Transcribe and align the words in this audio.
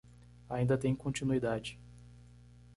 Ainda 0.49 0.79
tem 0.79 0.95
continuidade 0.95 1.79